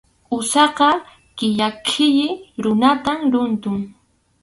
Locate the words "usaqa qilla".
0.37-1.67